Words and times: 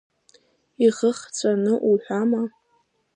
Ихы 0.85 1.09
хҵәаны 1.17 1.73
уҳәама?! 1.89 2.41